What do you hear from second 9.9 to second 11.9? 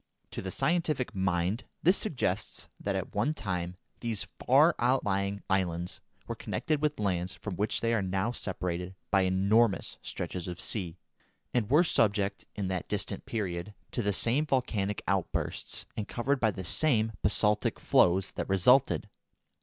stretches of sea, and were